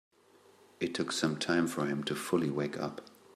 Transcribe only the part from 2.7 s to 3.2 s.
up.